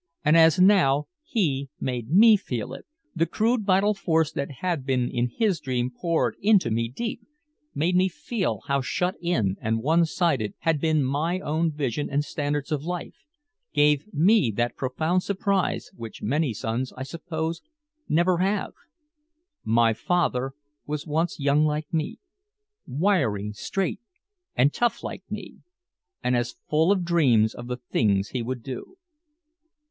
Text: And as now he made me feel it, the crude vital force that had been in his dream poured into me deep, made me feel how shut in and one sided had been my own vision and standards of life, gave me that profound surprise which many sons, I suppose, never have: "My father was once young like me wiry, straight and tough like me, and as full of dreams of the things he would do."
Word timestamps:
And 0.25 0.35
as 0.35 0.57
now 0.59 1.05
he 1.21 1.69
made 1.79 2.09
me 2.09 2.35
feel 2.35 2.73
it, 2.73 2.87
the 3.15 3.27
crude 3.27 3.63
vital 3.63 3.93
force 3.93 4.31
that 4.31 4.49
had 4.61 4.83
been 4.83 5.07
in 5.11 5.29
his 5.29 5.59
dream 5.59 5.91
poured 5.91 6.35
into 6.41 6.71
me 6.71 6.87
deep, 6.89 7.21
made 7.75 7.95
me 7.95 8.09
feel 8.09 8.61
how 8.65 8.81
shut 8.81 9.13
in 9.21 9.57
and 9.61 9.83
one 9.83 10.05
sided 10.07 10.55
had 10.61 10.81
been 10.81 11.03
my 11.03 11.39
own 11.39 11.71
vision 11.71 12.09
and 12.09 12.25
standards 12.25 12.71
of 12.71 12.81
life, 12.83 13.25
gave 13.75 14.11
me 14.11 14.49
that 14.55 14.75
profound 14.75 15.21
surprise 15.21 15.91
which 15.95 16.23
many 16.23 16.51
sons, 16.51 16.91
I 16.97 17.03
suppose, 17.03 17.61
never 18.09 18.39
have: 18.39 18.73
"My 19.63 19.93
father 19.93 20.53
was 20.87 21.05
once 21.05 21.39
young 21.39 21.63
like 21.63 21.93
me 21.93 22.17
wiry, 22.87 23.51
straight 23.53 23.99
and 24.55 24.73
tough 24.73 25.03
like 25.03 25.21
me, 25.29 25.57
and 26.23 26.35
as 26.35 26.55
full 26.67 26.91
of 26.91 27.05
dreams 27.05 27.53
of 27.53 27.67
the 27.67 27.77
things 27.77 28.29
he 28.29 28.41
would 28.41 28.63
do." 28.63 28.97